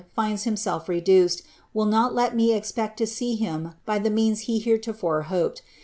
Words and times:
finds 0.15 0.45
himself 0.45 0.89
reduced, 0.89 1.43
will 1.75 1.85
not 1.85 2.11
let 2.15 2.33
BM 2.35 2.55
expect 2.57 2.97
to 2.97 3.05
see 3.05 3.35
him 3.35 3.73
by 3.85 3.99
the 3.99 4.09
means 4.09 4.39
he 4.39 4.57
heretofore 4.57 5.21
hoped. 5.29 5.61